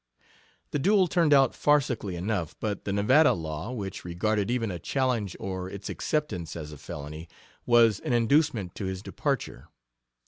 [0.71, 5.37] The duel turned out farcically enough, but the Nevada law, which regarded even a challenge
[5.39, 7.29] or its acceptance as a felony,
[7.67, 9.67] was an inducement to his departure.